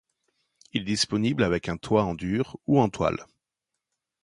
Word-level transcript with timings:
Il 0.73 0.81
est 0.81 0.85
disponible 0.85 1.43
avec 1.43 1.69
un 1.69 1.77
toit 1.77 2.03
en 2.05 2.15
dur 2.15 2.57
ou 2.65 2.79
en 2.79 2.89
toile. 2.89 3.23